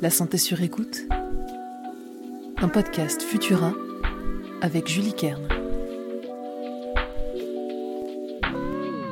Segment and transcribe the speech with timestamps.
[0.00, 1.08] La santé sur écoute.
[2.58, 3.72] Un podcast Futura
[4.62, 5.42] avec Julie Kern.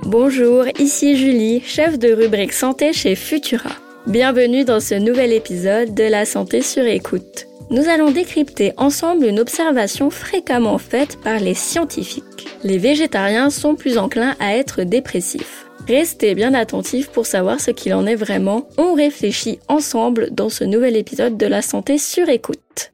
[0.05, 3.71] Bonjour, ici Julie, chef de rubrique santé chez Futura.
[4.07, 7.48] Bienvenue dans ce nouvel épisode de La santé sur écoute.
[7.71, 12.46] Nous allons décrypter ensemble une observation fréquemment faite par les scientifiques.
[12.62, 15.66] Les végétariens sont plus enclins à être dépressifs.
[15.87, 18.69] Restez bien attentifs pour savoir ce qu'il en est vraiment.
[18.77, 22.93] On réfléchit ensemble dans ce nouvel épisode de la santé sur écoute.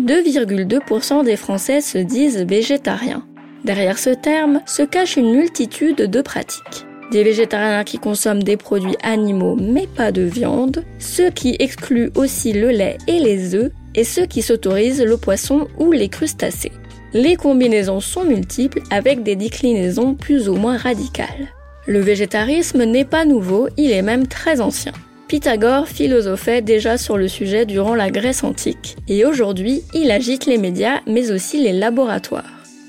[0.00, 3.26] 2,2% des Français se disent végétariens.
[3.64, 6.86] Derrière ce terme se cache une multitude de pratiques.
[7.10, 12.52] Des végétariens qui consomment des produits animaux mais pas de viande, ceux qui excluent aussi
[12.52, 16.72] le lait et les œufs, et ceux qui s'autorisent le poisson ou les crustacés.
[17.14, 21.48] Les combinaisons sont multiples avec des déclinaisons plus ou moins radicales.
[21.86, 24.92] Le végétarisme n'est pas nouveau, il est même très ancien.
[25.26, 30.58] Pythagore philosophait déjà sur le sujet durant la Grèce antique, et aujourd'hui il agite les
[30.58, 32.44] médias mais aussi les laboratoires.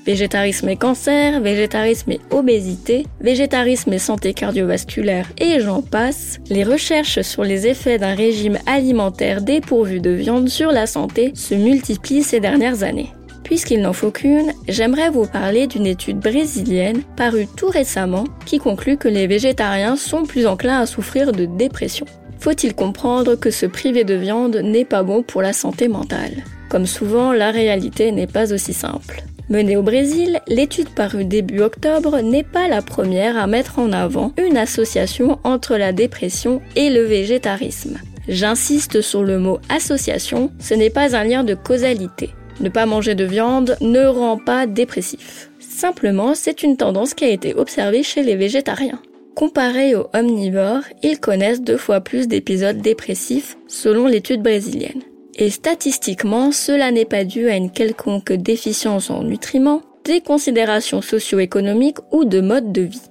[0.06, 7.20] Végétarisme et cancer, végétarisme et obésité, végétarisme et santé cardiovasculaire et j'en passe, les recherches
[7.20, 12.40] sur les effets d'un régime alimentaire dépourvu de viande sur la santé se multiplient ces
[12.40, 13.12] dernières années.
[13.50, 18.96] Puisqu'il n'en faut qu'une, j'aimerais vous parler d'une étude brésilienne parue tout récemment qui conclut
[18.96, 22.06] que les végétariens sont plus enclins à souffrir de dépression.
[22.38, 26.44] Faut-il comprendre que se priver de viande n'est pas bon pour la santé mentale?
[26.68, 29.24] Comme souvent, la réalité n'est pas aussi simple.
[29.48, 34.32] Menée au Brésil, l'étude parue début octobre n'est pas la première à mettre en avant
[34.38, 37.98] une association entre la dépression et le végétarisme.
[38.28, 42.30] J'insiste sur le mot association, ce n'est pas un lien de causalité.
[42.60, 45.50] Ne pas manger de viande ne rend pas dépressif.
[45.58, 49.00] Simplement, c'est une tendance qui a été observée chez les végétariens.
[49.34, 55.02] Comparé aux omnivores, ils connaissent deux fois plus d'épisodes dépressifs selon l'étude brésilienne.
[55.36, 61.98] Et statistiquement, cela n'est pas dû à une quelconque déficience en nutriments, des considérations socio-économiques
[62.12, 63.09] ou de mode de vie.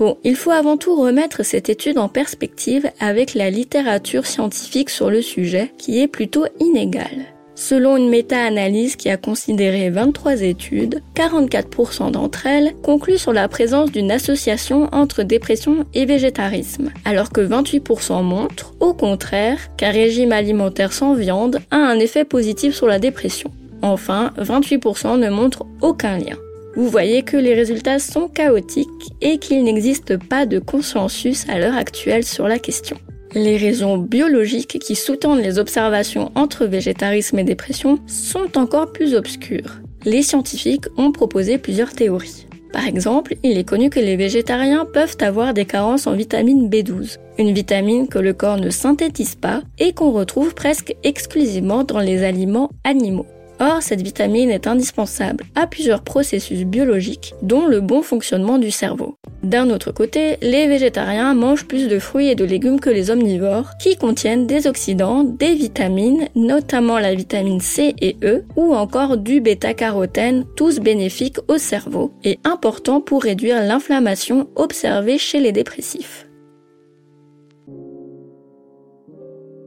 [0.00, 5.10] Bon, il faut avant tout remettre cette étude en perspective avec la littérature scientifique sur
[5.10, 7.26] le sujet qui est plutôt inégale.
[7.54, 13.92] Selon une méta-analyse qui a considéré 23 études, 44% d'entre elles concluent sur la présence
[13.92, 20.94] d'une association entre dépression et végétarisme, alors que 28% montrent, au contraire, qu'un régime alimentaire
[20.94, 23.50] sans viande a un effet positif sur la dépression.
[23.82, 26.38] Enfin, 28% ne montrent aucun lien.
[26.76, 31.76] Vous voyez que les résultats sont chaotiques et qu'il n'existe pas de consensus à l'heure
[31.76, 32.96] actuelle sur la question.
[33.34, 39.80] Les raisons biologiques qui sous-tendent les observations entre végétarisme et dépression sont encore plus obscures.
[40.04, 42.46] Les scientifiques ont proposé plusieurs théories.
[42.72, 47.16] Par exemple, il est connu que les végétariens peuvent avoir des carences en vitamine B12,
[47.38, 52.22] une vitamine que le corps ne synthétise pas et qu'on retrouve presque exclusivement dans les
[52.22, 53.26] aliments animaux.
[53.62, 59.16] Or, cette vitamine est indispensable à plusieurs processus biologiques, dont le bon fonctionnement du cerveau.
[59.42, 63.72] D'un autre côté, les végétariens mangent plus de fruits et de légumes que les omnivores,
[63.78, 69.42] qui contiennent des oxydants, des vitamines, notamment la vitamine C et E, ou encore du
[69.42, 76.26] bêta-carotène, tous bénéfiques au cerveau, et importants pour réduire l'inflammation observée chez les dépressifs.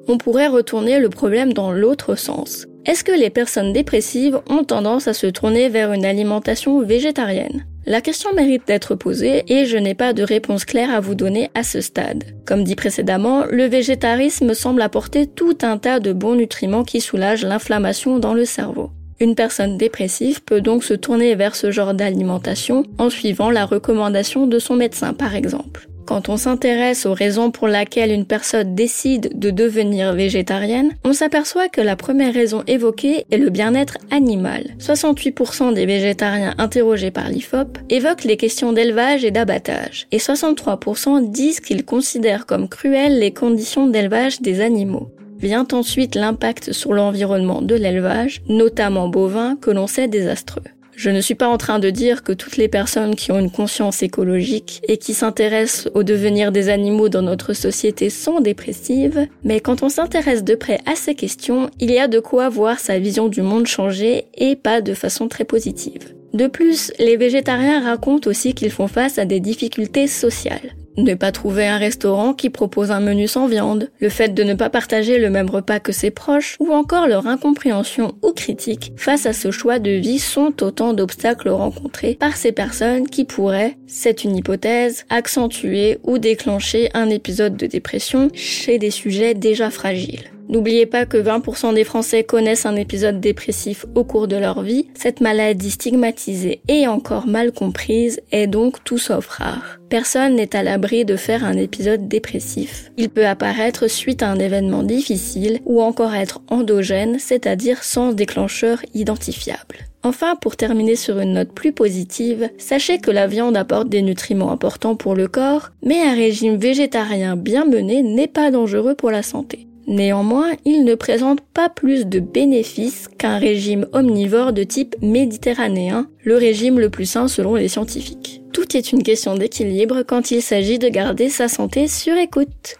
[0.08, 2.66] On pourrait retourner le problème dans l'autre sens.
[2.86, 7.66] Est-ce que les personnes dépressives ont tendance à se tourner vers une alimentation végétarienne?
[7.86, 11.50] La question mérite d'être posée et je n'ai pas de réponse claire à vous donner
[11.56, 12.26] à ce stade.
[12.46, 17.46] Comme dit précédemment, le végétarisme semble apporter tout un tas de bons nutriments qui soulagent
[17.46, 18.92] l'inflammation dans le cerveau.
[19.22, 24.46] Une personne dépressive peut donc se tourner vers ce genre d'alimentation en suivant la recommandation
[24.46, 25.88] de son médecin par exemple.
[26.06, 31.70] Quand on s'intéresse aux raisons pour lesquelles une personne décide de devenir végétarienne, on s'aperçoit
[31.70, 34.76] que la première raison évoquée est le bien-être animal.
[34.80, 41.62] 68% des végétariens interrogés par l'IFOP évoquent les questions d'élevage et d'abattage, et 63% disent
[41.62, 45.10] qu'ils considèrent comme cruelles les conditions d'élevage des animaux.
[45.40, 50.64] Vient ensuite l'impact sur l'environnement de l'élevage, notamment bovin, que l'on sait désastreux.
[50.96, 53.52] Je ne suis pas en train de dire que toutes les personnes qui ont une
[53.52, 59.60] conscience écologique et qui s'intéressent au devenir des animaux dans notre société sont dépressives, mais
[59.60, 63.00] quand on s'intéresse de près à ces questions, il y a de quoi voir sa
[63.00, 66.14] vision du monde changer et pas de façon très positive.
[66.34, 70.74] De plus, les végétariens racontent aussi qu'ils font face à des difficultés sociales.
[70.98, 74.54] Ne pas trouver un restaurant qui propose un menu sans viande, le fait de ne
[74.54, 79.26] pas partager le même repas que ses proches, ou encore leur incompréhension ou critique face
[79.26, 84.24] à ce choix de vie sont autant d'obstacles rencontrés par ces personnes qui pourraient, c'est
[84.24, 90.30] une hypothèse, accentuer ou déclencher un épisode de dépression chez des sujets déjà fragiles.
[90.50, 94.88] N'oubliez pas que 20% des Français connaissent un épisode dépressif au cours de leur vie.
[94.94, 99.78] Cette maladie stigmatisée et encore mal comprise est donc tout sauf rare.
[99.90, 102.92] Personne n'est à l'abri de faire un épisode dépressif.
[102.98, 108.80] Il peut apparaître suite à un événement difficile ou encore être endogène, c'est-à-dire sans déclencheur
[108.94, 109.78] identifiable.
[110.06, 114.52] Enfin, pour terminer sur une note plus positive, sachez que la viande apporte des nutriments
[114.52, 119.24] importants pour le corps, mais un régime végétarien bien mené n'est pas dangereux pour la
[119.24, 119.68] santé.
[119.88, 126.38] Néanmoins, il ne présente pas plus de bénéfices qu'un régime omnivore de type méditerranéen, le
[126.38, 128.42] régime le plus sain selon les scientifiques.
[128.54, 132.78] Tout est une question d'équilibre quand il s'agit de garder sa santé sur écoute.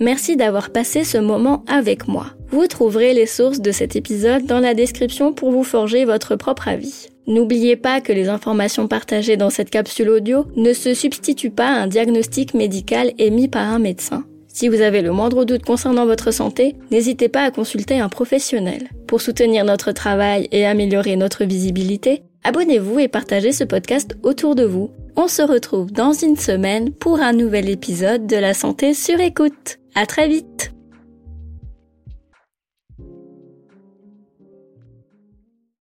[0.00, 2.26] Merci d'avoir passé ce moment avec moi.
[2.50, 6.66] Vous trouverez les sources de cet épisode dans la description pour vous forger votre propre
[6.68, 7.08] avis.
[7.26, 11.82] N'oubliez pas que les informations partagées dans cette capsule audio ne se substituent pas à
[11.82, 14.24] un diagnostic médical émis par un médecin.
[14.54, 18.88] Si vous avez le moindre doute concernant votre santé, n'hésitez pas à consulter un professionnel.
[19.08, 24.64] Pour soutenir notre travail et améliorer notre visibilité, abonnez-vous et partagez ce podcast autour de
[24.64, 24.90] vous.
[25.16, 29.78] On se retrouve dans une semaine pour un nouvel épisode de la santé sur écoute.
[29.96, 30.73] À très vite!